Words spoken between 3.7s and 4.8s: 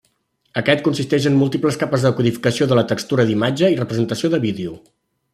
i representació de vídeo.